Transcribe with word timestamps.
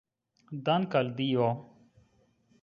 Dank' 0.69 0.97
al 1.01 1.13
Dio! 1.19 1.47